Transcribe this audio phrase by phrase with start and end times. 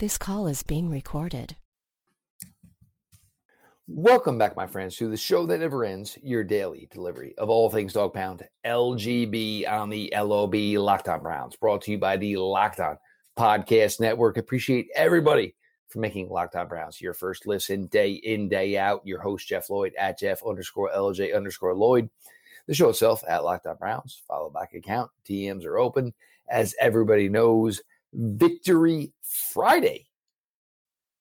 [0.00, 1.56] This call is being recorded.
[3.86, 7.68] Welcome back, my friends, to the show that never ends, your daily delivery of all
[7.68, 12.38] things dog pound, LGB on the LOB Locked On Browns, brought to you by the
[12.38, 12.96] Locked On
[13.38, 14.38] Podcast Network.
[14.38, 15.54] Appreciate everybody
[15.88, 19.06] for making Locked On Browns your first listen day in, day out.
[19.06, 22.08] Your host, Jeff Lloyd, at Jeff underscore LJ underscore Lloyd.
[22.66, 24.22] The show itself at Locked On Browns.
[24.26, 25.10] Follow back account.
[25.28, 26.14] DMs are open.
[26.48, 27.82] As everybody knows,
[28.12, 30.06] Victory Friday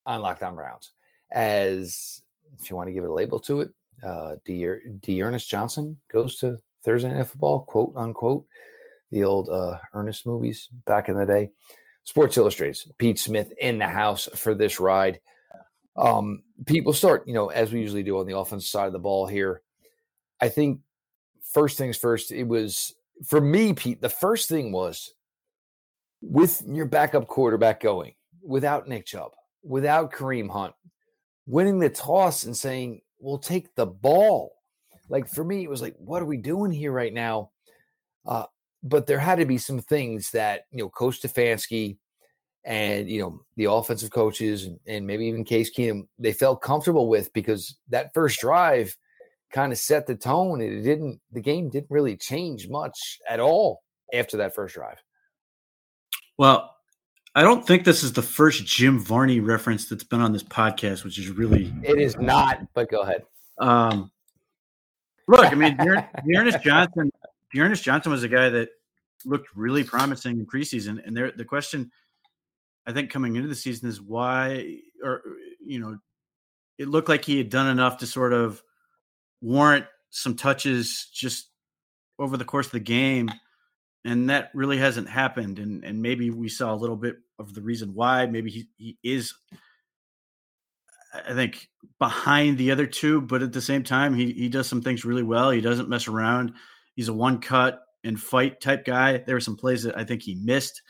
[0.06, 0.92] on Locked On Browns.
[1.32, 2.22] As
[2.60, 3.70] if you want to give a label to it,
[4.04, 8.46] uh, D'Ernest Johnson goes to Thursday Night Football, quote unquote,
[9.12, 11.52] the old uh, Ernest movies back in the day.
[12.04, 15.20] Sports Illustrated, Pete Smith in the house for this ride.
[15.96, 19.00] Um, people start, you know, as we usually do on the offensive side of the
[19.00, 19.62] ball here.
[20.42, 20.80] I think
[21.44, 22.96] first things first, it was
[23.26, 24.02] for me, Pete.
[24.02, 25.14] The first thing was
[26.22, 29.32] with your backup quarterback going, without Nick Chubb,
[29.64, 30.74] without Kareem Hunt,
[31.46, 34.56] winning the toss and saying, we'll take the ball.
[35.10, 37.52] Like for me, it was like, what are we doing here right now?
[38.26, 38.46] Uh,
[38.84, 41.98] but there had to be some things that, you know, Coach Stefanski
[42.64, 47.10] and, you know, the offensive coaches and, and maybe even Case Keenum, they felt comfortable
[47.10, 48.96] with because that first drive
[49.52, 50.62] kind of set the tone.
[50.62, 53.82] It didn't, the game didn't really change much at all
[54.14, 54.98] after that first drive.
[56.40, 56.74] Well,
[57.36, 61.04] I don't think this is the first Jim Varney reference that's been on this podcast,
[61.04, 62.62] which is really it is not.
[62.74, 63.24] But go ahead.
[63.58, 64.10] Um,
[65.28, 67.12] look, I mean, Ernest Johnson.
[67.54, 68.70] Ernest Johnson was a guy that
[69.26, 71.92] looked really promising in preseason, and there the question
[72.88, 75.22] I think coming into the season is why, or
[75.62, 75.98] you know,
[76.78, 78.64] it looked like he had done enough to sort of
[79.42, 81.50] warrant some touches just
[82.18, 83.30] over the course of the game
[84.06, 87.62] and that really hasn't happened and and maybe we saw a little bit of the
[87.62, 89.34] reason why maybe he, he is
[91.14, 94.82] i think behind the other two but at the same time he he does some
[94.82, 96.54] things really well he doesn't mess around
[96.96, 100.22] he's a one cut and fight type guy there were some plays that i think
[100.22, 100.82] he missed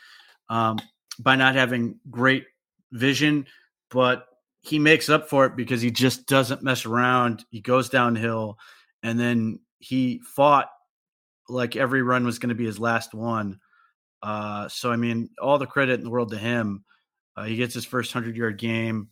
[0.50, 0.80] um,
[1.20, 2.46] by not having great
[2.92, 3.46] vision
[3.92, 4.26] but
[4.62, 8.58] he makes up for it because he just doesn't mess around he goes downhill
[9.02, 10.70] and then he fought
[11.50, 13.60] like every run was going to be his last one.
[14.22, 16.84] Uh, so I mean, all the credit in the world to him.
[17.36, 19.10] Uh, he gets his first hundred yard game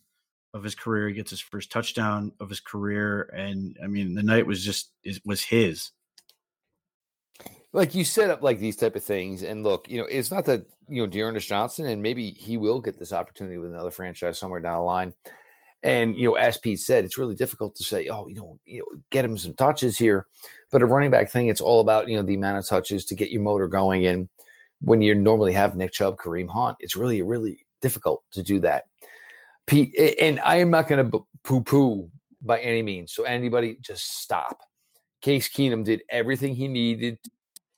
[0.53, 1.07] of his career.
[1.07, 4.91] He gets his first touchdown of his career, and I mean, the night was just
[5.25, 5.91] was his.
[7.73, 10.45] Like you set up like these type of things, and look, you know, it's not
[10.45, 14.39] that you know D'Ernest Johnson, and maybe he will get this opportunity with another franchise
[14.39, 15.13] somewhere down the line.
[15.83, 18.79] And you know, as Pete said, it's really difficult to say, oh, you know, you
[18.79, 20.25] know, get him some touches here.
[20.71, 23.15] But a running back thing, it's all about you know the amount of touches to
[23.15, 24.05] get your motor going.
[24.05, 24.27] And
[24.81, 28.85] when you normally have Nick Chubb, Kareem Hunt, it's really really difficult to do that.
[29.65, 32.09] Pete, and I am not going to poo poo
[32.41, 33.13] by any means.
[33.13, 34.61] So anybody, just stop.
[35.21, 37.17] Case Keenum did everything he needed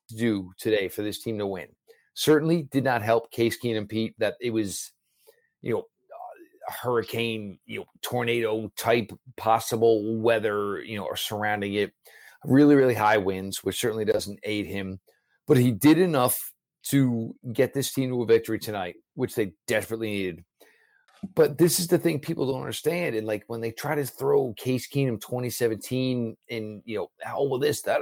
[0.10, 1.68] to do today for this team to win.
[2.14, 4.92] Certainly did not help Case Keenum, Pete, that it was,
[5.62, 5.86] you know,
[6.68, 11.92] hurricane, you know, tornado type possible weather, you know, or surrounding it.
[12.46, 15.00] Really, really high winds, which certainly doesn't aid him.
[15.48, 20.12] But he did enough to get this team to a victory tonight, which they desperately
[20.12, 20.44] needed.
[21.36, 23.16] But this is the thing people don't understand.
[23.16, 27.60] And like when they try to throw Case Keenum 2017 and, you know, how will
[27.60, 28.00] this, that,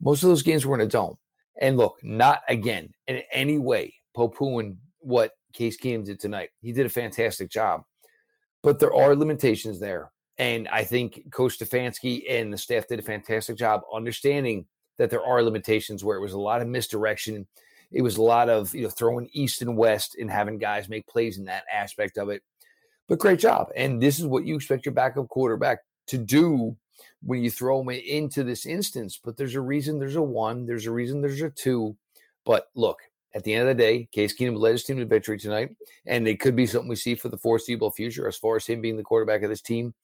[0.00, 1.16] most of those games were in a dome.
[1.60, 6.48] And look, not again in any way poo-pooing what Case Keenum did tonight.
[6.62, 7.82] He did a fantastic job,
[8.62, 10.10] but there are limitations there.
[10.42, 14.66] And I think Coach Stefanski and the staff did a fantastic job understanding
[14.98, 17.46] that there are limitations where it was a lot of misdirection.
[17.92, 21.06] It was a lot of you know throwing east and west and having guys make
[21.06, 22.42] plays in that aspect of it.
[23.06, 23.68] But great job.
[23.76, 26.76] And this is what you expect your backup quarterback to do
[27.22, 29.20] when you throw him into this instance.
[29.22, 31.96] But there's a reason there's a one, there's a reason there's a two.
[32.44, 32.98] But look,
[33.32, 36.26] at the end of the day, Case Keenum led his team to victory tonight, and
[36.26, 38.96] it could be something we see for the foreseeable future as far as him being
[38.96, 39.94] the quarterback of this team.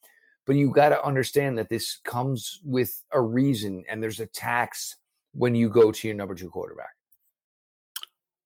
[0.49, 4.95] But you got to understand that this comes with a reason, and there's a tax
[5.35, 6.89] when you go to your number two quarterback.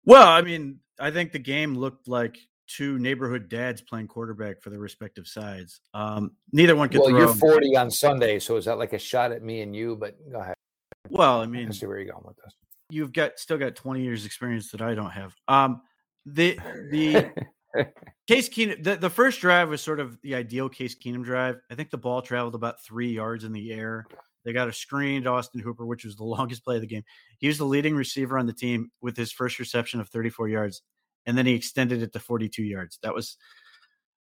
[0.03, 4.69] Well, I mean, I think the game looked like two neighborhood dads playing quarterback for
[4.69, 5.79] their respective sides.
[5.93, 6.99] Um, neither one could.
[6.99, 9.95] Well, you're 40 on Sunday, so is that like a shot at me and you?
[9.95, 10.55] But go ahead.
[11.09, 12.53] Well, I mean, I see where you're going with this
[12.89, 15.33] you've got still got 20 years experience that I don't have.
[15.47, 15.81] Um,
[16.25, 16.59] the
[16.91, 17.31] the
[18.27, 21.59] Case Keenum the, the first drive was sort of the ideal Case Keenum drive.
[21.71, 24.05] I think the ball traveled about three yards in the air.
[24.45, 27.03] They got a screen to Austin Hooper, which was the longest play of the game.
[27.39, 30.81] He was the leading receiver on the team with his first reception of 34 yards.
[31.25, 32.99] and then he extended it to 42 yards.
[33.03, 33.37] That was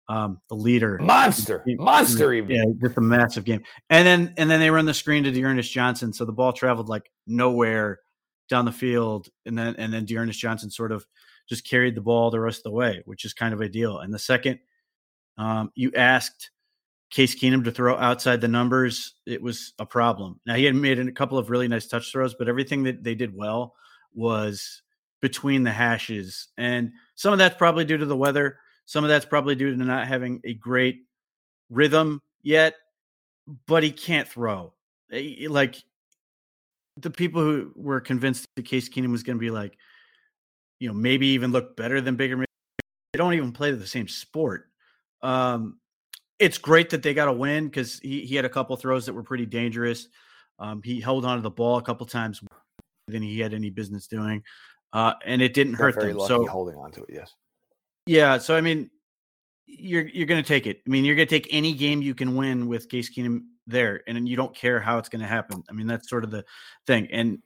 [0.09, 0.99] um, the leader.
[1.03, 2.50] Monster, monster even.
[2.50, 3.62] Yeah, just a massive game.
[3.91, 6.89] And then and then they run the screen to D'Ernest Johnson, so the ball traveled
[6.89, 8.00] like nowhere
[8.49, 11.06] down the field, and then and then D'Ernest Johnson sort of
[11.49, 13.99] just carried the ball the rest of the way, which is kind of ideal.
[13.99, 14.59] And the second
[15.39, 16.50] um, you asked
[17.11, 20.41] Case Keenum to throw outside the numbers, it was a problem.
[20.45, 23.15] Now he had made a couple of really nice touch throws, but everything that they
[23.15, 23.75] did well
[24.15, 24.83] was
[25.21, 28.59] between the hashes, and some of that's probably due to the weather.
[28.85, 31.00] Some of that's probably due to not having a great
[31.71, 32.75] rhythm yet,
[33.67, 34.73] but he can't throw.
[35.11, 35.77] Like
[36.97, 39.77] the people who were convinced that Case Keenum was going to be like,
[40.81, 42.45] you know, maybe even look better than Baker.
[43.13, 44.67] They don't even play the same sport.
[45.23, 45.79] Um,
[46.39, 49.13] it's great that they got a win because he, he had a couple throws that
[49.13, 50.09] were pretty dangerous.
[50.59, 52.41] Um, he held onto the ball a couple times
[53.09, 54.43] than he had any business doing,
[54.93, 56.19] uh, and it didn't hurt them.
[56.21, 57.35] so holding on to it, yes.
[58.07, 58.91] Yeah, so I mean,
[59.67, 60.81] you're you're going to take it.
[60.87, 64.03] I mean, you're going to take any game you can win with Case Keenum there,
[64.07, 65.63] and you don't care how it's going to happen.
[65.69, 66.45] I mean, that's sort of the
[66.87, 67.09] thing.
[67.13, 67.39] And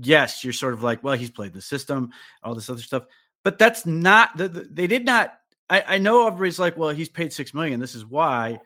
[0.00, 2.10] yes, you're sort of like, well, he's played the system,
[2.42, 3.04] all this other stuff,
[3.44, 4.36] but that's not.
[4.36, 5.34] The, the, they did not.
[5.70, 7.80] I, I know everybody's like, well, he's paid six million.
[7.80, 8.60] This is why.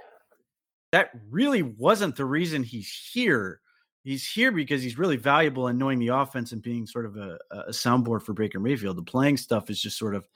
[0.92, 3.60] That really wasn't the reason he's here.
[4.04, 7.38] He's here because he's really valuable in knowing the offense and being sort of a,
[7.50, 8.96] a soundboard for Baker Mayfield.
[8.96, 10.28] The playing stuff is just sort of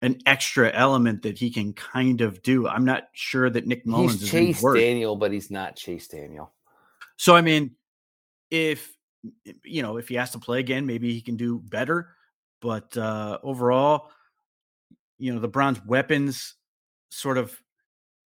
[0.00, 2.66] an extra element that he can kind of do.
[2.66, 6.52] I'm not sure that Nick Mullens he's Chase Daniel, but he's not Chase Daniel.
[7.16, 7.72] So I mean,
[8.50, 8.96] if
[9.64, 12.14] you know, if he has to play again, maybe he can do better.
[12.60, 14.10] But uh overall,
[15.18, 16.54] you know, the Browns' weapons
[17.10, 17.58] sort of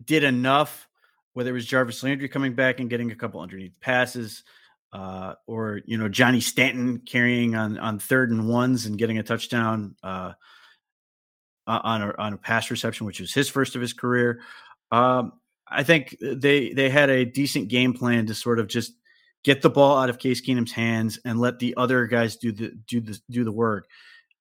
[0.04, 0.88] did enough.
[1.32, 4.44] Whether it was Jarvis Landry coming back and getting a couple underneath passes,
[4.92, 9.22] uh, or you know Johnny Stanton carrying on on third and ones and getting a
[9.22, 9.96] touchdown.
[10.02, 10.32] Uh,
[11.66, 14.40] uh, on a on a pass reception, which was his first of his career.
[14.90, 15.32] Um,
[15.66, 18.92] I think they they had a decent game plan to sort of just
[19.44, 22.70] get the ball out of Case Keenum's hands and let the other guys do the
[22.86, 23.86] do the do the work.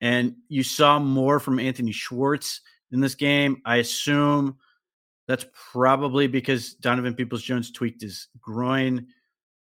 [0.02, 2.62] And you saw more from Anthony Schwartz
[2.92, 3.62] in this game.
[3.66, 4.58] I assume
[5.28, 9.08] that's probably because Donovan Peoples Jones tweaked his groin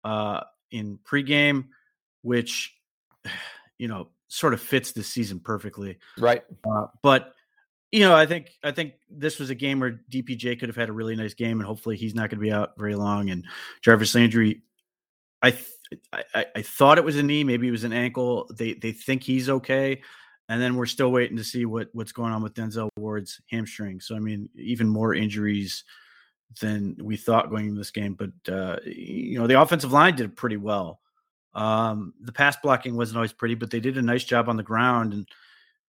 [0.04, 0.40] uh,
[0.70, 1.66] in pregame,
[2.22, 2.74] which
[3.78, 5.98] you know sort of fits this season perfectly.
[6.18, 6.42] Right.
[6.64, 7.34] Uh, but
[7.90, 10.88] you know, I think I think this was a game where DPJ could have had
[10.88, 13.28] a really nice game, and hopefully he's not going to be out very long.
[13.28, 13.44] And
[13.82, 14.62] Jarvis Landry,
[15.42, 15.56] I,
[16.34, 18.48] I I thought it was a knee, maybe it was an ankle.
[18.56, 20.02] They they think he's okay,
[20.48, 24.00] and then we're still waiting to see what what's going on with Denzel Ward's hamstring.
[24.00, 25.84] So I mean, even more injuries
[26.60, 28.14] than we thought going into this game.
[28.14, 31.00] But uh, you know, the offensive line did pretty well.
[31.54, 34.62] Um, the pass blocking wasn't always pretty, but they did a nice job on the
[34.62, 35.12] ground.
[35.12, 35.28] And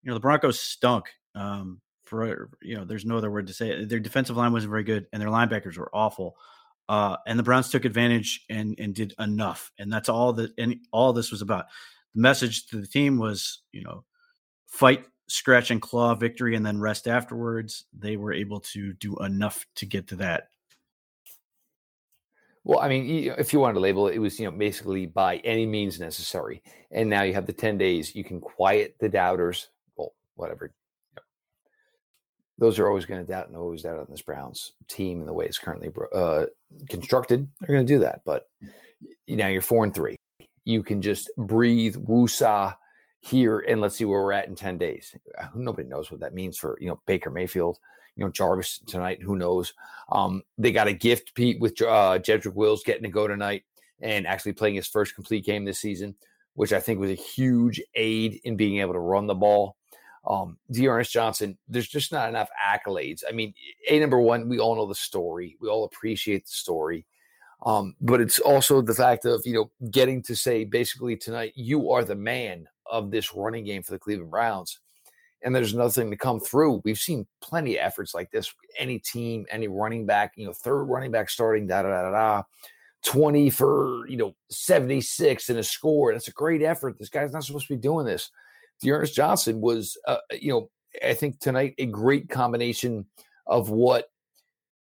[0.01, 1.09] you know, the Broncos stunk.
[1.35, 3.89] Um, for you know, there's no other word to say it.
[3.89, 6.37] Their defensive line wasn't very good, and their linebackers were awful.
[6.89, 10.75] Uh, and the Browns took advantage and and did enough, and that's all that and
[10.91, 11.65] all this was about.
[12.15, 14.03] The message to the team was, you know,
[14.67, 17.85] fight, scratch and claw victory, and then rest afterwards.
[17.97, 20.49] They were able to do enough to get to that.
[22.65, 25.37] Well, I mean, if you wanted to label it, it was you know basically by
[25.37, 26.61] any means necessary.
[26.91, 28.13] And now you have the ten days.
[28.13, 29.69] You can quiet the doubters.
[29.95, 30.73] Well, whatever
[32.63, 35.33] those are always going to doubt and always doubt on this Browns team and the
[35.33, 36.45] way it's currently uh,
[36.89, 37.45] constructed.
[37.59, 38.47] They're going to do that, but
[39.27, 40.15] you now you're four and three.
[40.63, 42.75] You can just breathe woosah
[43.19, 45.13] here and let's see where we're at in 10 days.
[45.37, 47.79] Uh, nobody knows what that means for, you know, Baker Mayfield,
[48.15, 49.21] you know, Jarvis tonight.
[49.21, 49.73] Who knows?
[50.09, 53.63] Um, they got a gift, Pete, with uh, Jedrick Wills getting to go tonight
[53.99, 56.15] and actually playing his first complete game this season,
[56.53, 59.75] which I think was a huge aid in being able to run the ball
[60.25, 63.23] um, D'Ernest Johnson, there's just not enough accolades.
[63.27, 63.53] I mean,
[63.89, 67.05] a number one, we all know the story, we all appreciate the story,
[67.65, 71.91] um, but it's also the fact of you know getting to say basically tonight, you
[71.91, 74.79] are the man of this running game for the Cleveland Browns,
[75.43, 76.81] and there's nothing to come through.
[76.85, 78.53] We've seen plenty of efforts like this.
[78.77, 82.43] Any team, any running back, you know, third running back starting, da da da da.
[83.05, 86.13] 20 for you know 76 and a score.
[86.13, 86.97] That's a great effort.
[86.97, 88.31] This guy's not supposed to be doing this.
[88.81, 90.69] D'Ernest Johnson was, uh, you know,
[91.03, 93.05] I think tonight a great combination
[93.47, 94.05] of what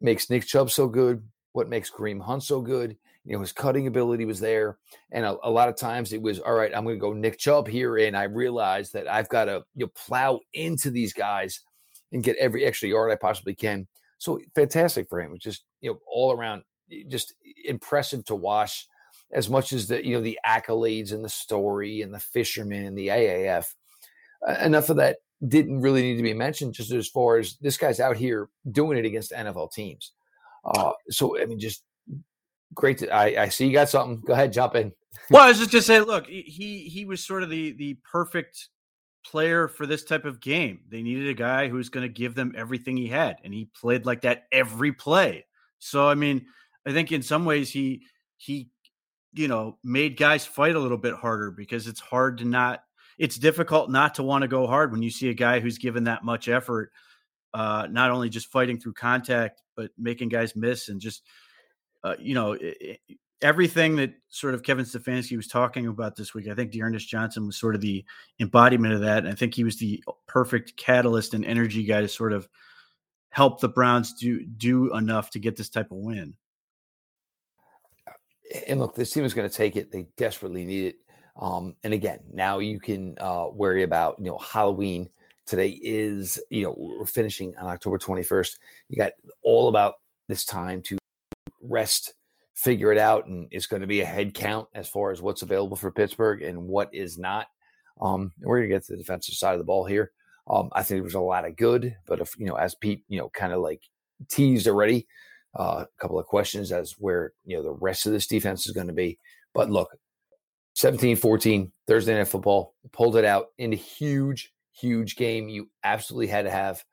[0.02, 1.24] makes Nick Chubb so good,
[1.54, 2.98] what makes Kareem Hunt so good.
[3.26, 4.78] You know, his cutting ability was there.
[5.12, 7.40] And a, a lot of times it was, all right, I'm going to go Nick
[7.40, 7.98] Chubb here.
[7.98, 11.62] And I realized that I've got to you know, plow into these guys
[12.12, 13.88] and get every extra yard I possibly can.
[14.18, 15.38] So fantastic for him.
[15.40, 16.64] Just, you know, all around
[17.08, 18.88] just impressive to watch
[19.34, 22.98] as much as the, you know, the accolades and the story and the fishermen and
[22.98, 23.74] the AAF
[24.62, 28.00] enough of that didn't really need to be mentioned just as far as this guy's
[28.00, 30.12] out here doing it against NFL teams.
[30.64, 31.84] Uh, so I mean, just
[32.74, 33.00] great.
[33.00, 34.22] To, I, I see you got something.
[34.26, 34.94] Go ahead, jump in.
[35.30, 38.70] well, I was just gonna say, look, he he was sort of the the perfect
[39.26, 40.82] player for this type of game.
[40.90, 44.06] They needed a guy who's going to give them everything he had, and he played
[44.06, 45.46] like that every play.
[45.80, 46.46] So I mean,
[46.86, 48.04] I think in some ways he
[48.38, 48.70] he
[49.34, 52.84] you know made guys fight a little bit harder because it's hard to not
[53.18, 56.06] it's difficult not to want to go hard when you see a guy who's given
[56.06, 56.92] that much effort
[57.54, 61.24] uh not only just fighting through contact but making guys miss and just
[62.04, 63.00] uh, you know it,
[63.44, 67.46] everything that sort of Kevin Stefanski was talking about this week, I think D'Ernest Johnson
[67.46, 68.04] was sort of the
[68.40, 69.20] embodiment of that.
[69.20, 72.48] And I think he was the perfect catalyst and energy guy to sort of
[73.30, 76.36] help the Browns do do enough to get this type of win.
[78.68, 79.92] And look, this team is going to take it.
[79.92, 80.96] They desperately need it.
[81.40, 85.10] Um, and again, now you can uh, worry about you know Halloween.
[85.46, 88.58] Today is you know we're finishing on October 21st.
[88.90, 89.96] You got all about
[90.28, 90.98] this time to
[91.62, 92.14] rest
[92.54, 95.42] figure it out, and it's going to be a head count as far as what's
[95.42, 97.48] available for Pittsburgh and what is not.
[98.00, 100.12] Um, we're going to get to the defensive side of the ball here.
[100.50, 103.04] Um, I think there was a lot of good, but if you know, as Pete,
[103.08, 103.82] you know, kind of like
[104.30, 105.08] teased already,
[105.58, 108.74] uh, a couple of questions as where you know the rest of this defense is
[108.74, 109.20] going to be.
[109.54, 109.90] But look,
[110.78, 115.48] 17-14 Thursday night football pulled it out in a huge, huge game.
[115.50, 116.84] You absolutely had to have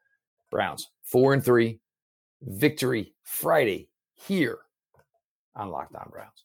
[0.51, 1.81] Browns four and three
[2.43, 4.59] victory Friday here
[5.55, 6.45] on Locked On Browns.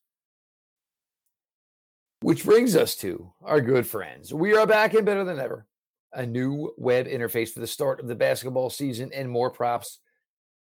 [2.21, 4.33] Which brings us to our good friends.
[4.33, 5.67] We are back and better than ever.
[6.13, 9.99] A new web interface for the start of the basketball season and more props,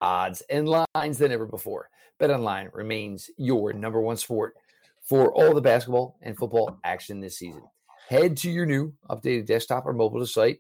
[0.01, 1.89] odds, and lines than ever before.
[2.21, 4.55] BetOnline remains your number one sport
[5.03, 7.63] for all the basketball and football action this season.
[8.09, 10.59] Head to your new updated desktop or mobile site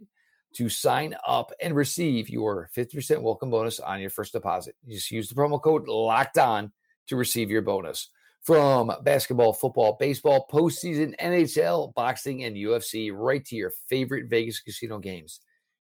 [0.55, 4.77] to sign up and receive your 50% welcome bonus on your first deposit.
[4.89, 6.73] Just use the promo code LOCKED ON
[7.09, 8.09] to receive your bonus.
[8.43, 14.99] From basketball, football, baseball, postseason, NHL, boxing, and UFC, right to your favorite Vegas casino
[14.99, 15.41] games.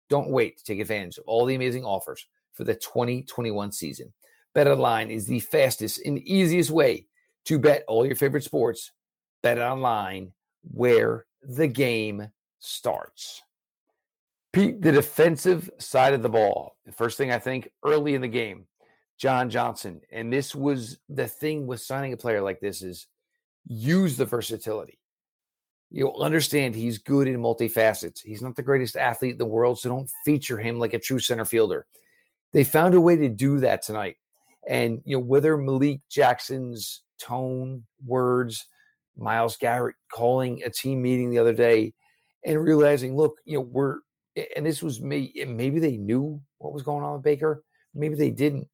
[0.08, 4.12] Don't wait to take advantage of all the amazing offers for the 2021 season.
[4.54, 7.06] BetOnline is the fastest and easiest way
[7.46, 8.92] to bet all your favorite sports.
[9.42, 10.32] Bet online
[10.62, 12.28] where the game
[12.60, 13.42] starts.
[14.52, 16.76] Pete, the defensive side of the ball.
[16.84, 18.66] The first thing I think early in the game,
[19.18, 20.00] John Johnson.
[20.10, 23.06] And this was the thing with signing a player like this is
[23.66, 24.98] use the versatility.
[25.90, 28.20] You'll understand he's good in multifacets.
[28.22, 31.18] He's not the greatest athlete in the world, so don't feature him like a true
[31.18, 31.86] center fielder.
[32.52, 34.16] They found a way to do that tonight.
[34.68, 38.66] And you know, whether Malik Jackson's tone, words,
[39.16, 41.94] Myles Garrett calling a team meeting the other day
[42.44, 43.98] and realizing, look, you know, we're
[44.56, 47.62] and this was me, maybe they knew what was going on with Baker,
[47.94, 48.66] maybe they didn't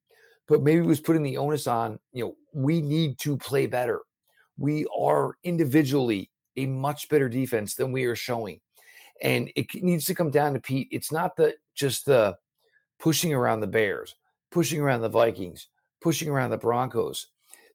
[0.48, 4.00] but maybe it was putting the onus on, you know, we need to play better.
[4.56, 8.60] We are individually a much better defense than we are showing.
[9.22, 10.88] And it needs to come down to Pete.
[10.90, 12.36] It's not the just the
[12.98, 14.14] pushing around the Bears,
[14.50, 15.68] pushing around the Vikings,
[16.00, 17.28] pushing around the Broncos.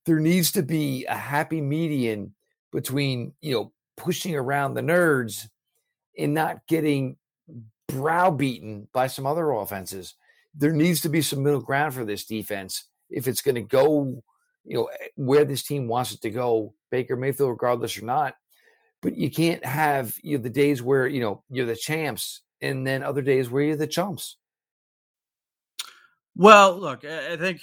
[0.05, 2.33] There needs to be a happy median
[2.71, 5.47] between, you know, pushing around the nerds
[6.17, 7.17] and not getting
[7.87, 10.15] browbeaten by some other offenses
[10.53, 14.23] there needs to be some middle ground for this defense if it's going to go,
[14.65, 18.35] you know, eh, where this team wants it to go, Baker Mayfield, regardless or not.
[19.01, 22.87] But you can't have you know the days where you know you're the champs and
[22.87, 24.37] then other days where you're the chumps.
[26.35, 27.61] Well, look, I think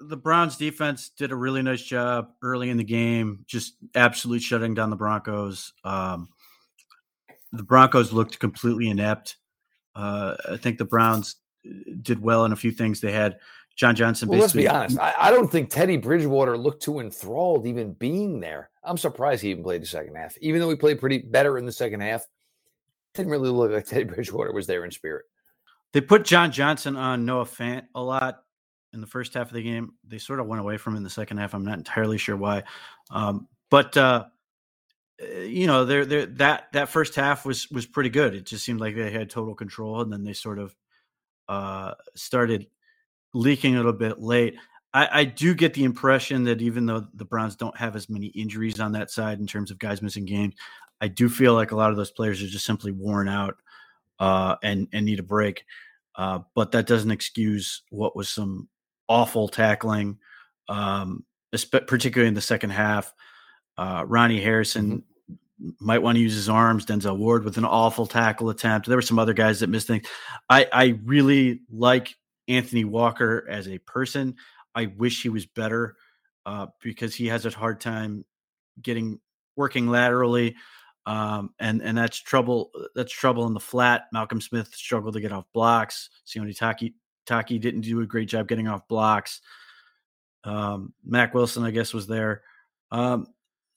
[0.00, 4.74] the Browns defense did a really nice job early in the game, just absolutely shutting
[4.74, 5.72] down the Broncos.
[5.84, 6.28] Um,
[7.52, 9.36] the Broncos looked completely inept.
[9.94, 11.36] Uh, I think the Browns
[12.02, 13.00] did well in a few things.
[13.00, 13.38] They had
[13.74, 14.28] John Johnson.
[14.28, 14.98] Well, let's be honest.
[14.98, 18.70] I, I, don't think Teddy Bridgewater looked too enthralled even being there.
[18.82, 21.66] I'm surprised he even played the second half, even though he played pretty better in
[21.66, 22.26] the second half.
[23.14, 25.26] Didn't really look like Teddy Bridgewater was there in spirit.
[25.92, 28.42] They put John Johnson on Noah Fant a lot
[28.92, 29.92] in the first half of the game.
[30.06, 31.54] They sort of went away from him in the second half.
[31.54, 32.64] I'm not entirely sure why,
[33.10, 34.26] um, but uh,
[35.20, 38.34] eh, you know, they're, they're, that that first half was was pretty good.
[38.34, 40.74] It just seemed like they had total control, and then they sort of
[41.48, 42.66] uh, started
[43.34, 44.56] leaking a little bit late.
[44.94, 48.28] I, I, do get the impression that even though the Browns don't have as many
[48.28, 50.54] injuries on that side in terms of guys missing games,
[51.00, 53.56] I do feel like a lot of those players are just simply worn out
[54.18, 55.64] uh, and and need a break.
[56.14, 58.68] Uh, but that doesn't excuse what was some
[59.08, 60.18] awful tackling,
[60.68, 61.24] um,
[61.70, 63.14] particularly in the second half.
[63.76, 65.70] Uh, Ronnie Harrison, mm-hmm.
[65.80, 66.84] might want to use his arms.
[66.84, 68.88] Denzel Ward with an awful tackle attempt.
[68.88, 70.06] There were some other guys that missed things.
[70.50, 72.16] I, I really like
[72.48, 74.34] Anthony Walker as a person.
[74.74, 75.96] I wish he was better
[76.46, 78.24] uh, because he has a hard time
[78.82, 79.20] getting
[79.54, 80.56] working laterally.
[81.08, 82.70] Um, and and that's trouble.
[82.94, 84.08] That's trouble in the flat.
[84.12, 86.10] Malcolm Smith struggled to get off blocks.
[86.26, 89.40] Sione Taki Taki didn't do a great job getting off blocks.
[90.44, 92.42] Um, Mack Wilson, I guess, was there.
[92.90, 93.26] Um,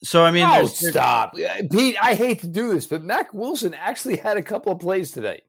[0.04, 1.34] so I mean, oh, there's, there's, stop,
[1.72, 1.96] Pete.
[2.02, 5.42] I hate to do this, but Mack Wilson actually had a couple of plays today.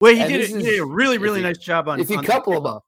[0.00, 2.00] Well, he, did, he did, a really, really nice job on.
[2.00, 2.82] If you couple of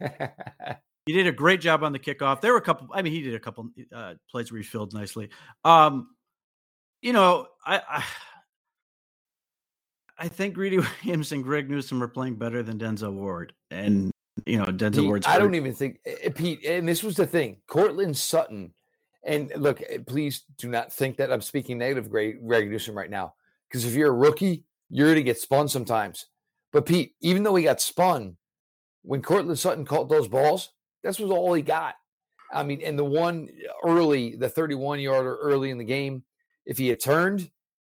[0.00, 0.10] them
[1.06, 2.40] he did a great job on the kickoff.
[2.40, 2.88] There were a couple.
[2.92, 5.28] I mean, he did a couple uh, plays where he filled nicely.
[5.64, 6.08] Um,
[7.04, 8.04] you know, I, I,
[10.18, 14.10] I think Greedy Williams and Greg Newsome are playing better than Denzel Ward, and
[14.46, 15.26] you know, Denzel Ward.
[15.26, 16.64] I don't even think eh, eh, Pete.
[16.64, 18.72] And this was the thing, Courtland Sutton.
[19.22, 23.34] And look, eh, please do not think that I'm speaking negative, Greg, Newsome, right now.
[23.68, 26.26] Because if you're a rookie, you're going to get spun sometimes.
[26.72, 28.38] But Pete, even though he got spun,
[29.02, 30.70] when Courtland Sutton caught those balls,
[31.02, 31.96] that's was all he got.
[32.52, 33.48] I mean, and the one
[33.84, 36.22] early, the 31 yarder early in the game,
[36.66, 37.50] if he had turned,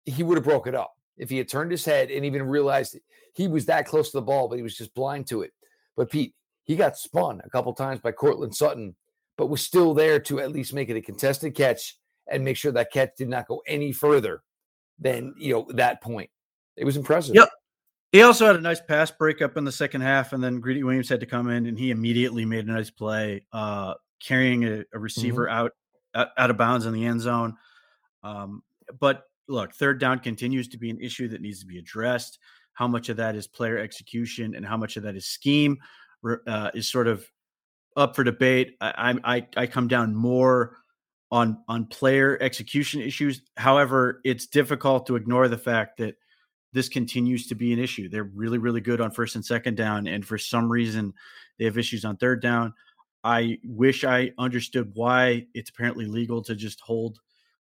[0.05, 0.93] he would have broke it up.
[1.17, 2.97] If he had turned his head and even realized
[3.33, 5.51] he was that close to the ball, but he was just blind to it.
[5.95, 6.33] But Pete,
[6.63, 8.95] he got spun a couple times by Courtland Sutton,
[9.38, 11.97] but was still there to at least make it a contested catch
[12.31, 14.43] and make sure that catch did not go any further
[14.99, 16.29] than you know that point.
[16.77, 17.35] It was impressive.
[17.35, 17.49] Yep.
[18.11, 21.09] He also had a nice pass breakup in the second half, and then Greedy Williams
[21.09, 24.99] had to come in, and he immediately made a nice play, uh, carrying a, a
[24.99, 25.67] receiver mm-hmm.
[26.15, 27.55] out, out of bounds in the end zone.
[28.23, 28.63] Um,
[28.99, 32.39] but look, third down continues to be an issue that needs to be addressed.
[32.73, 35.77] How much of that is player execution, and how much of that is scheme,
[36.47, 37.29] uh, is sort of
[37.97, 38.77] up for debate.
[38.79, 40.77] I, I I come down more
[41.31, 43.41] on on player execution issues.
[43.57, 46.15] However, it's difficult to ignore the fact that
[46.71, 48.09] this continues to be an issue.
[48.09, 51.13] They're really, really good on first and second down, and for some reason,
[51.57, 52.73] they have issues on third down.
[53.23, 57.19] I wish I understood why it's apparently legal to just hold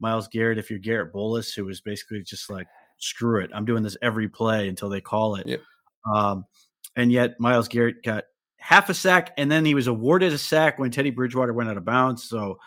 [0.01, 2.67] Myles Garrett if you're Garrett Bolles, who was basically just like,
[2.99, 5.47] screw it, I'm doing this every play until they call it.
[5.47, 5.61] Yep.
[6.13, 6.45] Um,
[6.97, 8.25] and yet Myles Garrett got
[8.59, 11.77] half a sack, and then he was awarded a sack when Teddy Bridgewater went out
[11.77, 12.25] of bounds.
[12.25, 12.59] So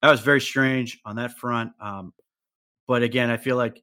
[0.00, 1.72] that was very strange on that front.
[1.80, 2.12] Um,
[2.86, 3.82] but again, I feel like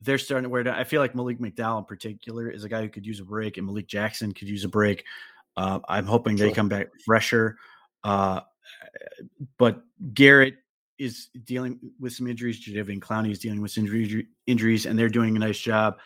[0.00, 0.76] they're starting to wear down.
[0.76, 3.56] I feel like Malik McDowell in particular is a guy who could use a break,
[3.56, 5.04] and Malik Jackson could use a break.
[5.56, 6.48] Uh, I'm hoping sure.
[6.48, 7.56] they come back fresher.
[8.02, 8.40] Uh,
[9.58, 10.56] but Garrett
[10.98, 12.64] is dealing with some injuries.
[12.64, 15.98] Jadeveon Clowney is dealing with some injury, injuries, and they're doing a nice job.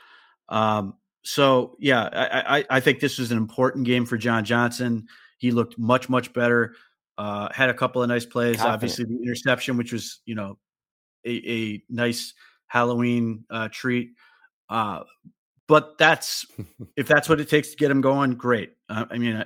[0.49, 5.07] Um, so yeah, I, I, I, think this was an important game for John Johnson.
[5.37, 6.75] He looked much much better.
[7.19, 8.57] Uh, had a couple of nice plays.
[8.57, 8.75] Confident.
[8.75, 10.59] Obviously, the interception, which was you know
[11.27, 12.35] a, a nice
[12.67, 14.13] Halloween uh, treat.
[14.71, 15.01] Uh,
[15.67, 16.47] but that's
[16.97, 18.73] if that's what it takes to get him going, great.
[18.89, 19.45] Uh, I mean, uh,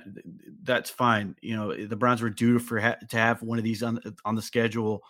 [0.63, 1.35] that's fine.
[1.41, 4.35] You know, the Browns were due for ha- to have one of these on on
[4.35, 5.03] the schedule.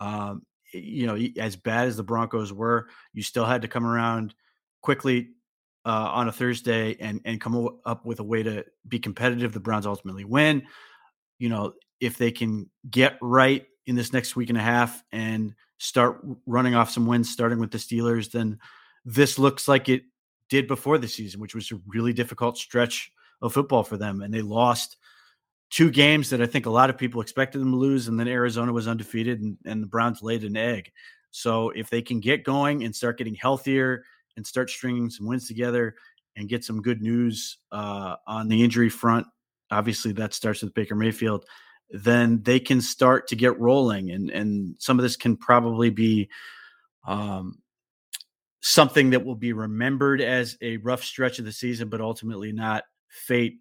[0.00, 4.34] Um, you know, as bad as the Broncos were, you still had to come around
[4.82, 5.30] quickly
[5.86, 9.52] uh, on a Thursday and and come up with a way to be competitive.
[9.52, 10.64] The Browns ultimately win.
[11.38, 15.54] You know, if they can get right in this next week and a half and
[15.78, 18.58] start running off some wins, starting with the Steelers, then
[19.04, 20.02] this looks like it
[20.48, 23.10] did before the season, which was a really difficult stretch
[23.42, 24.22] of football for them.
[24.22, 24.96] And they lost
[25.70, 28.08] two games that I think a lot of people expected them to lose.
[28.08, 30.92] And then Arizona was undefeated and, and the Browns laid an egg.
[31.30, 34.04] So if they can get going and start getting healthier
[34.36, 35.96] and start stringing some wins together
[36.36, 39.26] and get some good news uh, on the injury front,
[39.70, 41.44] obviously that starts with Baker Mayfield
[41.90, 44.10] then they can start to get rolling.
[44.10, 46.28] And and some of this can probably be
[47.06, 47.58] um,
[48.60, 52.84] something that will be remembered as a rough stretch of the season, but ultimately not
[53.08, 53.58] fate.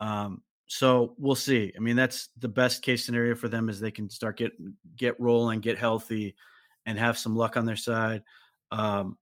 [0.00, 1.72] Um, so we'll see.
[1.76, 4.52] I mean, that's the best case scenario for them is they can start get
[4.96, 6.34] get rolling, get healthy,
[6.86, 8.22] and have some luck on their side.
[8.70, 9.18] Um,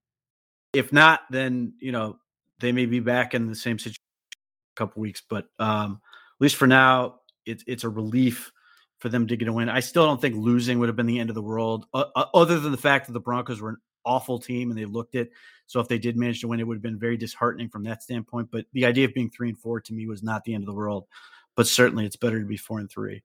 [0.73, 2.17] if not, then you know
[2.59, 3.99] they may be back in the same situation
[4.75, 5.21] a couple weeks.
[5.27, 8.51] But um, at least for now, it's it's a relief
[8.99, 9.67] for them to get a win.
[9.67, 12.59] I still don't think losing would have been the end of the world, uh, other
[12.59, 15.31] than the fact that the Broncos were an awful team and they looked it.
[15.73, 18.03] So if they did manage to win, it would have been very disheartening from that
[18.03, 18.49] standpoint.
[18.51, 20.67] But the idea of being three and four to me was not the end of
[20.67, 21.07] the world.
[21.55, 23.23] But certainly, it's better to be four and three.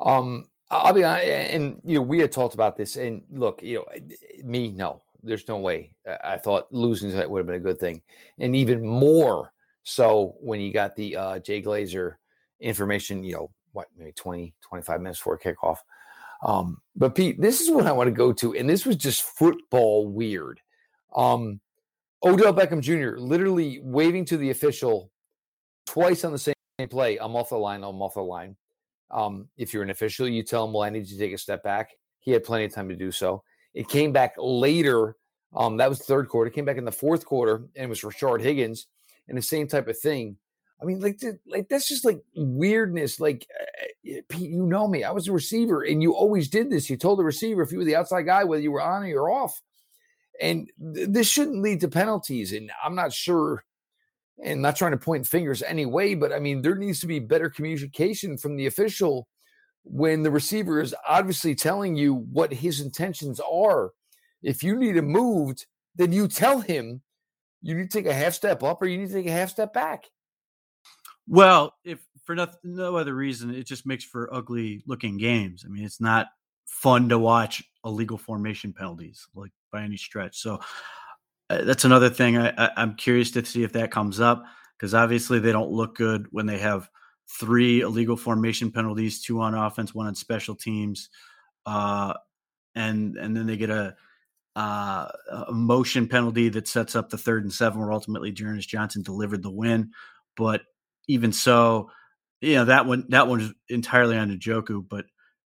[0.00, 3.74] Um, I'll be honest, and you know, we had talked about this, and look, you
[3.74, 3.84] know,
[4.42, 5.92] me, no, there's no way.
[6.24, 8.00] I thought losing that would have been a good thing,
[8.38, 12.14] and even more so when you got the uh, Jay Glazer
[12.58, 15.76] information, you know, what, maybe 20, 25 minutes before kickoff.
[16.42, 19.20] Um, but Pete, this is what I want to go to, and this was just
[19.20, 20.58] football weird.
[21.14, 21.60] Um,
[22.22, 23.18] Odell Beckham Jr.
[23.18, 25.10] literally waving to the official
[25.86, 26.54] twice on the same
[26.88, 27.18] play.
[27.18, 27.82] I'm off the line.
[27.82, 28.56] I'm off the line.
[29.10, 31.62] Um, if you're an official, you tell him, "Well, I need to take a step
[31.62, 33.42] back." He had plenty of time to do so.
[33.74, 35.16] It came back later.
[35.54, 36.48] Um, that was the third quarter.
[36.48, 38.86] It came back in the fourth quarter, and it was Rashard Higgins,
[39.28, 40.36] and the same type of thing.
[40.80, 43.20] I mean, like, like that's just like weirdness.
[43.20, 45.04] Like, uh, Pete, you know me.
[45.04, 46.88] I was a receiver, and you always did this.
[46.88, 49.30] You told the receiver if you were the outside guy, whether you were on or
[49.30, 49.60] off,
[50.40, 52.52] and th- this shouldn't lead to penalties.
[52.52, 53.64] And I'm not sure,
[54.42, 57.50] and not trying to point fingers anyway, but I mean, there needs to be better
[57.50, 59.28] communication from the official
[59.84, 63.90] when the receiver is obviously telling you what his intentions are.
[64.42, 67.02] If you need him moved, then you tell him
[67.62, 69.50] you need to take a half step up or you need to take a half
[69.50, 70.04] step back.
[71.26, 75.64] Well, if for no, no other reason, it just makes for ugly looking games.
[75.64, 76.26] I mean, it's not
[76.66, 80.38] fun to watch illegal formation penalties like by any stretch.
[80.38, 80.60] So
[81.50, 82.36] uh, that's another thing.
[82.38, 84.44] I, I, I'm curious to see if that comes up
[84.76, 86.88] because obviously they don't look good when they have
[87.38, 91.10] three illegal formation penalties, two on offense, one on special teams,
[91.66, 92.14] uh,
[92.74, 93.94] and and then they get a,
[94.56, 95.08] uh,
[95.48, 99.42] a motion penalty that sets up the third and seven, where ultimately D'Ernest Johnson delivered
[99.42, 99.90] the win.
[100.36, 100.62] But
[101.08, 101.90] even so,
[102.40, 105.04] you know that one that one's entirely on Njoku, but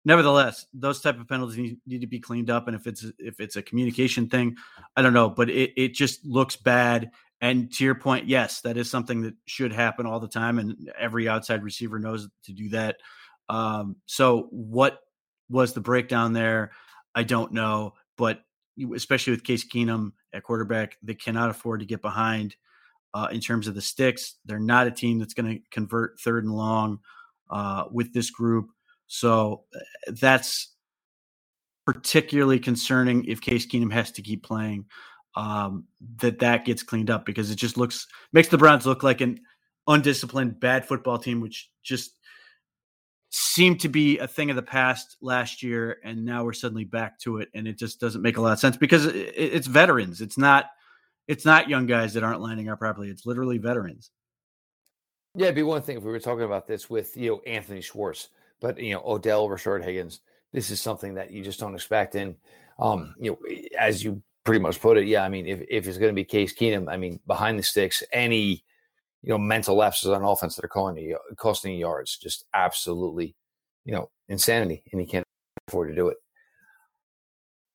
[0.05, 2.67] nevertheless, those type of penalties need, need, to be cleaned up.
[2.67, 4.57] And if it's if it's a communication thing,
[4.97, 7.11] I don't know, but it it just looks bad.
[7.41, 10.91] And to your point, yes, that is something that should happen all the time, and
[10.99, 12.97] every outside receiver knows to do that.
[13.49, 15.01] Um, so, what
[15.51, 16.71] was the breakdown there?
[17.15, 18.41] I don't know, but
[18.95, 22.57] especially with Case Keenum at quarterback, they cannot afford to get behind
[23.13, 24.37] uh, in terms of the sticks.
[24.45, 26.99] They're not a team that's going to convert third and long
[27.51, 28.71] uh, with this group.
[29.15, 29.79] So uh,
[30.21, 30.75] that's
[31.87, 34.87] particularly concerning if Case Keenum has to keep playing.
[35.37, 35.85] Um,
[36.19, 39.41] that that gets cleaned up because it just looks makes the Browns look like an
[39.87, 42.13] undisciplined, bad football team, which just
[43.31, 47.19] seemed to be a thing of the past last year, and now we're suddenly back
[47.21, 50.21] to it, and it just doesn't make a lot of sense because it's veterans.
[50.21, 50.67] It's not
[51.29, 53.11] it's not young guys that aren't lining up properly.
[53.11, 54.11] It's literally veterans.
[55.37, 57.81] Yeah, it'd be one thing if we were talking about this with you know Anthony
[57.81, 58.29] Schwartz,
[58.65, 60.21] but you know Odell, Rashard Higgins.
[60.51, 62.15] This is something that you just don't expect.
[62.15, 62.35] And
[62.79, 63.39] um, you know,
[63.79, 65.23] as you pretty much put it, yeah.
[65.23, 68.03] I mean, if if it's going to be Case Keenum, I mean, behind the sticks,
[68.11, 68.65] any
[69.23, 73.37] you know mental lapses on offense that are calling you, costing yards, just absolutely,
[73.85, 75.27] you know, insanity, and he can't
[75.69, 76.17] afford to do it.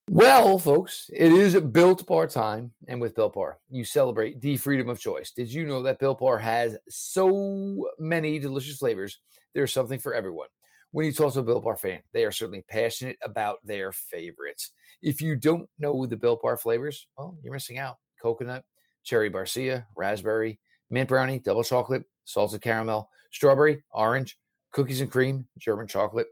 [0.09, 2.71] Well, folks, it is Built Bar time.
[2.87, 5.29] And with Built Bar, you celebrate the freedom of choice.
[5.29, 9.19] Did you know that Built Bar has so many delicious flavors?
[9.53, 10.47] There's something for everyone.
[10.91, 14.71] When you talk to a Built Bar fan, they are certainly passionate about their favorites.
[15.01, 17.97] If you don't know the Built Bar flavors, well, you're missing out.
[18.21, 18.65] Coconut,
[19.03, 24.37] cherry barcia, raspberry, mint brownie, double chocolate, salted caramel, strawberry, orange,
[24.71, 26.27] cookies and cream, German chocolate.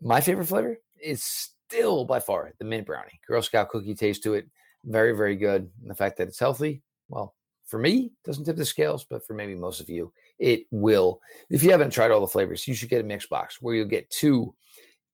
[0.00, 3.20] My favorite flavor is still by far the mint brownie.
[3.26, 4.46] Girl Scout cookie taste to it.
[4.84, 5.70] Very, very good.
[5.82, 7.34] And the fact that it's healthy, well,
[7.66, 11.20] for me, doesn't tip the scales, but for maybe most of you, it will.
[11.48, 13.86] If you haven't tried all the flavors, you should get a mix box where you'll
[13.86, 14.54] get two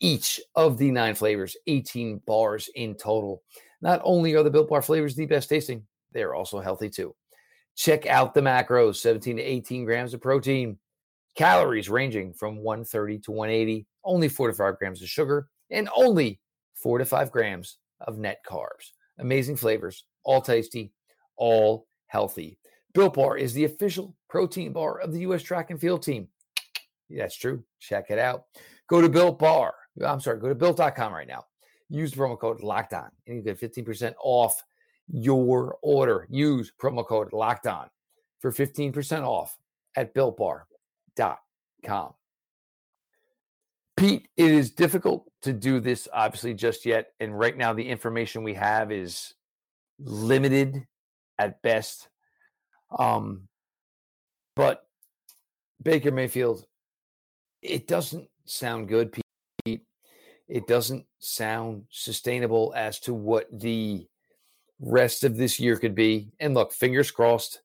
[0.00, 3.42] each of the nine flavors, 18 bars in total.
[3.80, 7.14] Not only are the Built Bar flavors the best tasting, they are also healthy too.
[7.76, 10.78] Check out the macros 17 to 18 grams of protein,
[11.34, 16.40] calories ranging from 130 to 180, only 4 to 5 grams of sugar, and only
[16.76, 18.92] four to five grams of net carbs.
[19.18, 20.92] Amazing flavors, all tasty,
[21.36, 22.58] all healthy.
[22.96, 25.42] Built Bar is the official protein bar of the U.S.
[25.42, 26.28] track and field team.
[27.10, 27.62] That's true.
[27.78, 28.44] Check it out.
[28.88, 29.74] Go to Built Bar.
[30.02, 31.44] I'm sorry, go to built.com right now.
[31.90, 34.62] Use the promo code Locked On, and you get 15% off
[35.08, 36.26] your order.
[36.30, 37.86] Use promo code Locked On
[38.40, 39.58] for 15% off
[39.94, 42.14] at builtbar.com.
[43.98, 47.08] Pete, it is difficult to do this obviously just yet.
[47.20, 49.34] And right now, the information we have is
[49.98, 50.86] limited
[51.38, 52.08] at best.
[52.96, 53.48] Um,
[54.54, 54.86] but
[55.82, 56.64] Baker Mayfield,
[57.62, 59.12] it doesn't sound good,
[59.64, 59.82] Pete.
[60.48, 64.06] It doesn't sound sustainable as to what the
[64.80, 66.30] rest of this year could be.
[66.38, 67.62] And look, fingers crossed,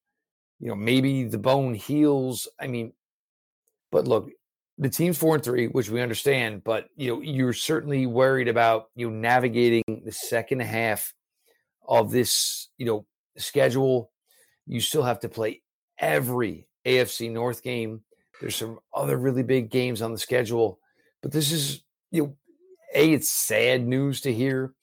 [0.60, 2.48] you know, maybe the bone heals.
[2.60, 2.94] I mean,
[3.92, 4.30] but look,
[4.78, 8.90] the team's four and three, which we understand, but you know you're certainly worried about
[8.96, 11.14] you know, navigating the second half
[11.88, 13.06] of this you know
[13.38, 14.12] schedule.
[14.68, 15.62] You still have to play
[15.98, 18.02] every AFC North game.
[18.40, 20.80] There's some other really big games on the schedule,
[21.22, 22.36] but this is you know
[22.94, 24.74] a it's sad news to hear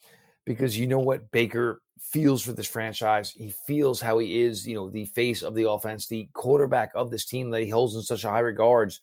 [0.45, 3.31] because you know what Baker feels for this franchise.
[3.31, 7.11] He feels how he is, you know, the face of the offense, the quarterback of
[7.11, 9.01] this team that he holds in such a high regards.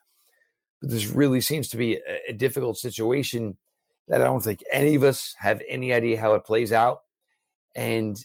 [0.82, 3.58] But this really seems to be a, a difficult situation
[4.08, 7.02] that I don't think any of us have any idea how it plays out.
[7.76, 8.18] And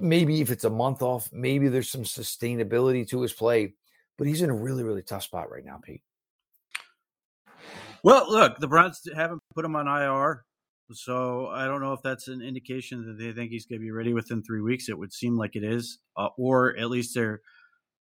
[0.00, 3.74] maybe if it's a month off, maybe there's some sustainability to his play.
[4.18, 6.02] But he's in a really, really tough spot right now, Pete.
[8.02, 10.44] Well, look, the Browns haven't put him on IR,
[10.92, 13.90] so I don't know if that's an indication that they think he's going to be
[13.90, 14.88] ready within three weeks.
[14.88, 17.40] It would seem like it is, uh, or at least they're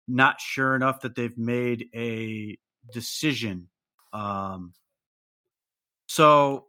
[0.06, 2.56] not sure enough that they've made a
[2.92, 3.68] decision.
[4.12, 4.74] Um,
[6.06, 6.66] so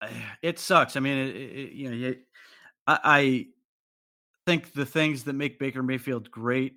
[0.42, 0.96] it sucks.
[0.96, 2.14] I mean, it, it, you know,
[2.86, 3.46] I, I
[4.46, 6.74] think the things that make Baker Mayfield great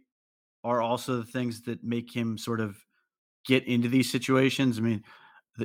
[0.64, 2.78] are also the things that make him sort of
[3.46, 4.78] get into these situations.
[4.78, 5.04] I mean,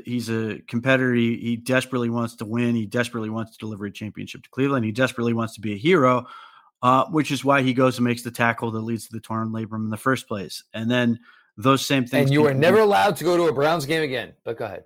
[0.04, 1.14] he's a competitor.
[1.14, 2.74] He, he, desperately wants to win.
[2.74, 4.84] He desperately wants to deliver a championship to Cleveland.
[4.84, 6.26] He desperately wants to be a hero,
[6.82, 9.50] uh, which is why he goes and makes the tackle that leads to the torn
[9.50, 10.62] labrum in the first place.
[10.72, 11.18] And then
[11.56, 12.30] those same things.
[12.30, 14.32] And you are never allowed to go to a Browns game again.
[14.44, 14.84] But go ahead.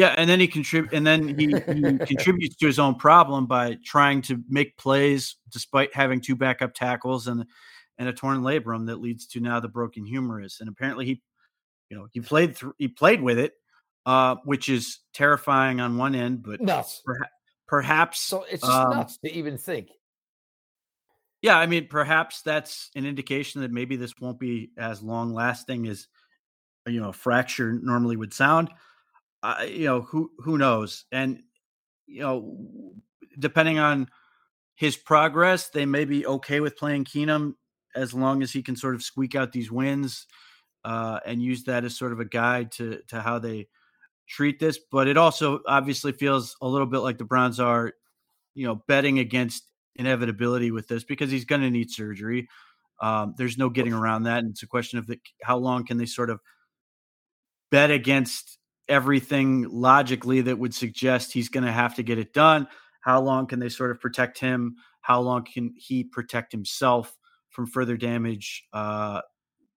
[0.00, 3.76] Yeah, and then he contribute, and then he, he contributes to his own problem by
[3.84, 7.44] trying to make plays despite having two backup tackles and
[7.98, 10.60] and a torn labrum that leads to now the broken humerus.
[10.60, 11.22] And apparently he,
[11.90, 13.52] you know, he played through, he played with it,
[14.06, 17.02] uh, which is terrifying on one end, but nuts.
[17.06, 17.28] Perha-
[17.68, 19.88] perhaps so it's just um, nuts to even think.
[21.42, 25.86] Yeah, I mean, perhaps that's an indication that maybe this won't be as long lasting
[25.88, 26.06] as
[26.86, 28.70] you know a fracture normally would sound
[29.42, 31.04] uh, you know who who knows?
[31.12, 31.42] And
[32.06, 32.92] you know
[33.38, 34.08] depending on
[34.74, 37.54] his progress they may be okay with playing Keenum
[37.94, 40.26] as long as he can sort of squeak out these wins
[40.84, 43.68] uh, and use that as sort of a guide to to how they
[44.28, 44.78] treat this.
[44.90, 47.92] But it also obviously feels a little bit like the Browns are
[48.54, 49.64] you know betting against
[49.96, 52.48] inevitability with this because he's going to need surgery.
[53.00, 55.96] Um, there's no getting around that and it's a question of the, how long can
[55.96, 56.38] they sort of
[57.70, 58.58] bet against
[58.90, 62.66] everything logically that would suggest he's going to have to get it done.
[63.00, 64.76] How long can they sort of protect him?
[65.00, 67.16] How long can he protect himself
[67.48, 68.64] from further damage?
[68.72, 69.22] Uh,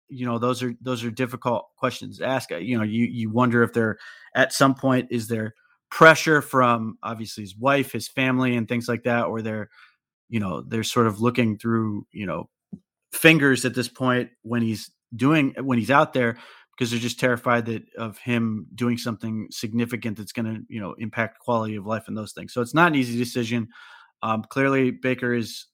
[0.07, 2.49] you know, those are those are difficult questions to ask.
[2.51, 3.97] You know, you you wonder if there
[4.35, 5.53] at some point is there
[5.89, 9.69] pressure from obviously his wife, his family, and things like that, or they're
[10.29, 12.49] you know they're sort of looking through you know
[13.13, 16.37] fingers at this point when he's doing when he's out there
[16.75, 20.93] because they're just terrified that of him doing something significant that's going to you know
[20.97, 22.53] impact quality of life and those things.
[22.53, 23.69] So it's not an easy decision.
[24.23, 25.65] Um, clearly, Baker is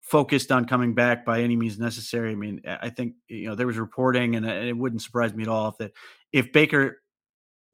[0.00, 2.30] focused on coming back by any means necessary.
[2.30, 5.48] I mean, I think you know there was reporting, and it wouldn't surprise me at
[5.48, 5.92] all if that
[6.32, 7.02] if Baker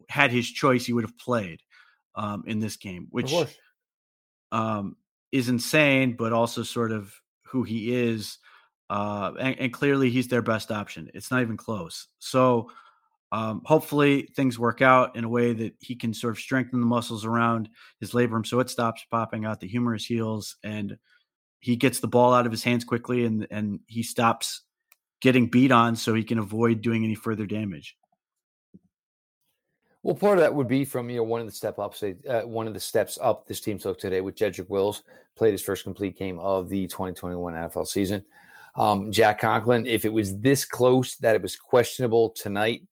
[0.09, 1.61] had his choice, he would have played
[2.15, 3.33] um, in this game, which
[4.51, 4.97] um,
[5.31, 7.15] is insane, but also sort of
[7.47, 8.39] who he is.
[8.93, 11.11] Uh, and, and, clearly he's their best option.
[11.15, 12.09] It's not even close.
[12.19, 12.71] So
[13.33, 16.87] um, hopefully things work out in a way that he can sort of strengthen the
[16.87, 20.99] muscles around his labrum so it stops popping out, the humerus heals, and
[21.61, 24.61] he gets the ball out of his hands quickly and, and he stops
[25.23, 27.97] getting beat on so he can avoid doing any further damage.
[30.03, 32.43] Well, part of that would be from you know one of the step ups, uh,
[32.43, 35.03] one of the steps up this team took today with Jedrick Wills
[35.35, 38.23] played his first complete game of the 2021 NFL season.
[38.75, 42.83] Um, Jack Conklin, if it was this close that it was questionable tonight,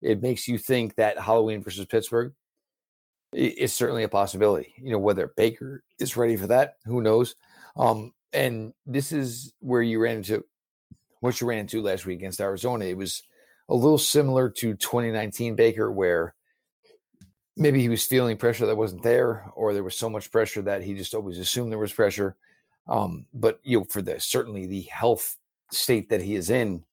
[0.00, 2.32] it makes you think that Halloween versus Pittsburgh
[3.32, 4.74] is certainly a possibility.
[4.78, 7.34] You know, whether Baker is ready for that, who knows?
[7.76, 10.44] Um, and this is where you ran into
[11.20, 12.84] what you ran into last week against Arizona.
[12.84, 13.22] It was
[13.68, 16.34] a little similar to 2019 Baker, where
[17.56, 20.82] maybe he was feeling pressure that wasn't there, or there was so much pressure that
[20.82, 22.36] he just always assumed there was pressure.
[22.86, 25.36] Um, but you know, for the certainly the health
[25.70, 26.84] state that he is in,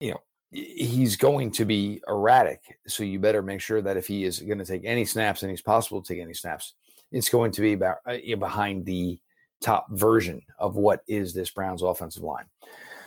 [0.00, 2.60] you know, he's going to be erratic.
[2.86, 5.50] So you better make sure that if he is going to take any snaps and
[5.50, 6.74] he's possible to take any snaps,
[7.12, 9.18] it's going to be about uh, behind the
[9.60, 12.44] top version of what is this Browns offensive line.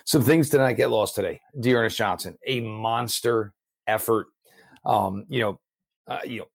[0.06, 1.40] Some things did not get lost today.
[1.60, 3.54] D'Ernest Johnson, a monster
[3.86, 4.28] effort.
[4.84, 5.60] Um, you know,
[6.08, 6.48] uh, you know,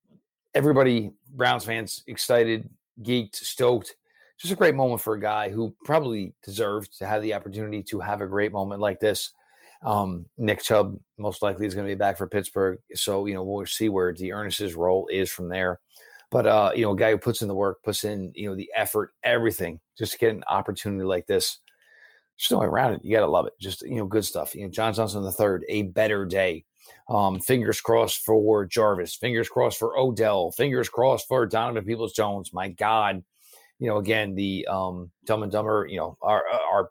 [0.55, 2.69] everybody Browns fans excited,
[3.03, 3.95] geeked, stoked
[4.39, 8.01] just a great moment for a guy who probably deserved to have the opportunity to
[8.01, 9.33] have a great moment like this.
[9.83, 13.45] Um, Nick Chubb most likely is going to be back for Pittsburgh, so you know
[13.45, 15.81] we'll see where D'Ernest's role is from there.
[16.31, 18.57] But uh, you know, a guy who puts in the work, puts in you know
[18.57, 21.61] the effort, everything, just to get an opportunity like this.
[22.37, 23.05] Just no way around it.
[23.05, 23.53] You got to love it.
[23.61, 24.55] Just you know, good stuff.
[24.55, 26.65] You know, John Johnson the third, a better day.
[27.09, 29.15] Um, fingers crossed for Jarvis.
[29.15, 30.51] Fingers crossed for Odell.
[30.53, 32.53] Fingers crossed for Donovan Peoples Jones.
[32.53, 33.23] My God,
[33.79, 36.91] you know, again, the um, Dumb and Dumber, you know, our our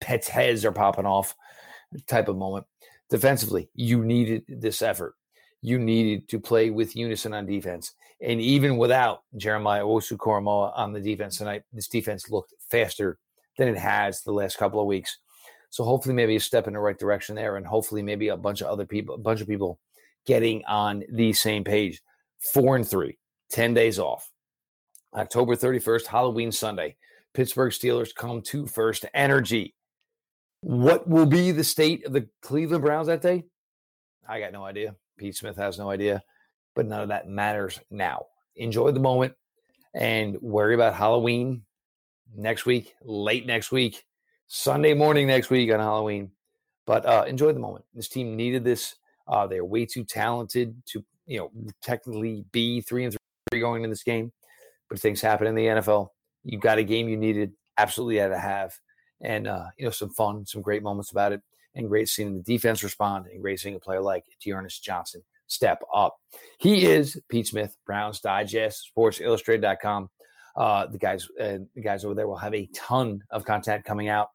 [0.00, 1.34] pets' heads are popping off
[2.06, 2.66] type of moment.
[3.10, 5.14] Defensively, you needed this effort.
[5.62, 7.94] You needed to play with unison on defense.
[8.20, 13.18] And even without Jeremiah Owusu on the defense tonight, this defense looked faster
[13.58, 15.18] than it has the last couple of weeks.
[15.70, 17.56] So hopefully maybe a step in the right direction there.
[17.56, 19.80] And hopefully maybe a bunch of other people, a bunch of people
[20.26, 22.00] getting on the same page.
[22.52, 23.18] Four and three,
[23.50, 24.30] 10 days off.
[25.14, 26.96] October 31st, Halloween Sunday.
[27.32, 29.74] Pittsburgh Steelers come to first energy.
[30.60, 33.44] What will be the state of the Cleveland Browns that day?
[34.28, 34.96] I got no idea.
[35.18, 36.22] Pete Smith has no idea,
[36.74, 38.26] but none of that matters now.
[38.56, 39.34] Enjoy the moment
[39.94, 41.62] and worry about Halloween
[42.34, 44.04] next week, late next week,
[44.46, 46.30] Sunday morning next week on Halloween.
[46.86, 47.84] But uh, enjoy the moment.
[47.94, 48.96] This team needed this.
[49.26, 51.50] Uh, they're way too talented to, you know,
[51.82, 53.16] technically be three and
[53.50, 54.32] three going in this game.
[54.94, 56.08] But things happen in the NFL.
[56.44, 58.74] You got a game you needed, absolutely had to have,
[59.20, 61.40] and uh, you know some fun, some great moments about it
[61.74, 65.82] and great seeing the defense respond and great seeing a player like D'Ernest Johnson step
[65.94, 66.16] up.
[66.58, 70.10] He is Pete Smith, Browns Digest, SportsIllustrated.com.
[70.56, 74.08] Uh, the guys, uh, the guys over there will have a ton of content coming
[74.08, 74.28] out.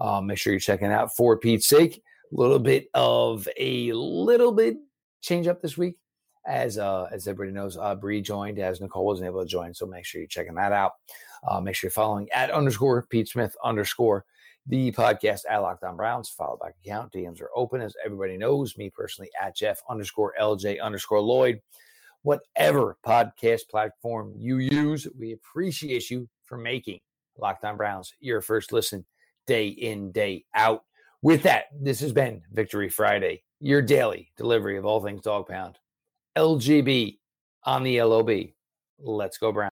[0.00, 2.02] Um, make sure you're checking out for Pete's sake.
[2.32, 4.76] A little bit of a little bit
[5.20, 5.96] change up this week,
[6.48, 7.76] as uh, as everybody knows.
[7.76, 10.72] Uh, Bree joined as Nicole wasn't able to join, so make sure you're checking that
[10.72, 10.92] out.
[11.46, 14.24] Uh, make sure you're following at underscore Pete Smith underscore
[14.66, 16.30] the podcast at Locked On Browns.
[16.30, 17.12] Follow back account.
[17.12, 18.76] DMs are open, as everybody knows.
[18.76, 21.60] Me personally at Jeff underscore LJ underscore Lloyd.
[22.22, 26.98] Whatever podcast platform you use, we appreciate you for making
[27.38, 29.04] Locked On Browns your first listen
[29.46, 30.82] day in, day out.
[31.22, 35.78] With that, this has been Victory Friday, your daily delivery of all things dog pound.
[36.38, 37.18] LGB
[37.64, 38.30] on the LOB.
[39.00, 39.66] Let's go, Brown.